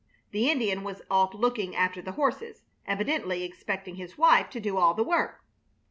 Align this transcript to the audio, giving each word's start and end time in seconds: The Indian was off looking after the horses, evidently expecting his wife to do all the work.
The 0.31 0.49
Indian 0.49 0.83
was 0.83 1.03
off 1.11 1.31
looking 1.35 1.75
after 1.75 2.01
the 2.01 2.13
horses, 2.13 2.63
evidently 2.87 3.43
expecting 3.43 3.97
his 3.97 4.17
wife 4.17 4.49
to 4.49 4.59
do 4.59 4.79
all 4.79 4.95
the 4.95 5.03
work. 5.03 5.41